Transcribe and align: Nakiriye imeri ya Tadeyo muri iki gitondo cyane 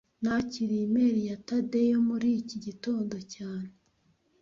Nakiriye 0.23 0.83
imeri 0.89 1.21
ya 1.29 1.37
Tadeyo 1.47 1.97
muri 2.09 2.27
iki 2.41 2.57
gitondo 2.65 3.15
cyane 3.33 3.71